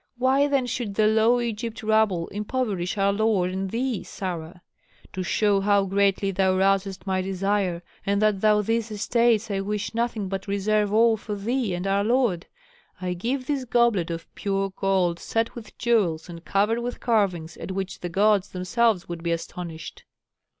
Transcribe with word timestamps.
Why 0.17 0.47
then 0.47 0.65
should 0.65 0.95
the 0.95 1.05
low 1.05 1.37
Egyptian 1.37 1.87
rabble 1.87 2.27
impoverish 2.29 2.97
our 2.97 3.13
lord 3.13 3.51
and 3.51 3.69
thee, 3.69 4.01
Sarah? 4.01 4.63
To 5.13 5.21
show 5.21 5.59
how 5.61 5.85
greatly 5.85 6.31
thou 6.31 6.57
rousest 6.57 7.05
my 7.05 7.21
desire 7.21 7.83
and 8.03 8.19
that 8.19 8.41
from 8.41 8.63
these 8.63 8.89
estates 8.89 9.51
I 9.51 9.59
wish 9.59 9.93
nothing 9.93 10.27
but 10.27 10.47
reserve 10.47 10.91
all 10.91 11.17
for 11.17 11.35
thee 11.35 11.75
and 11.75 11.85
our 11.85 12.03
lord, 12.03 12.47
I 12.99 13.13
give 13.13 13.45
this 13.45 13.63
goblet 13.63 14.09
of 14.09 14.25
pure 14.33 14.71
gold 14.75 15.19
set 15.19 15.53
with 15.53 15.77
jewels 15.77 16.27
and 16.27 16.43
covered 16.43 16.79
with 16.79 16.99
carving 16.99 17.47
at 17.59 17.69
which 17.71 17.99
the 17.99 18.09
gods 18.09 18.49
themselves 18.49 19.07
would 19.07 19.21
be 19.21 19.31
astonished." 19.31 20.05